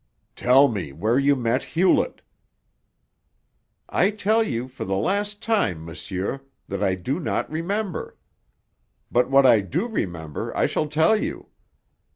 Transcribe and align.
"Tell 0.35 0.67
me 0.67 0.91
where 0.91 1.19
you 1.19 1.35
met 1.35 1.61
Hewlett." 1.61 2.23
"I 3.87 4.09
tell 4.09 4.41
you 4.43 4.67
for 4.67 4.83
the 4.83 4.95
last 4.95 5.43
time, 5.43 5.85
monsieur, 5.85 6.41
that 6.67 6.81
I 6.81 6.95
do 6.95 7.19
not 7.19 7.47
remember. 7.51 8.17
But 9.11 9.29
what 9.29 9.45
I 9.45 9.59
do 9.59 9.85
remember 9.85 10.57
I 10.57 10.65
shall 10.65 10.87
tell 10.87 11.15
you. 11.15 11.49